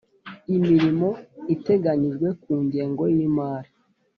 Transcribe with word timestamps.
imirimo 0.55 1.09
iteganyijwe 1.55 2.27
ku 2.41 2.51
ngengo 2.63 3.03
y’imari, 3.15 3.69